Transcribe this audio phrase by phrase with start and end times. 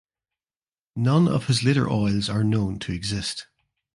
[0.95, 3.45] None of his later oils are known to exist.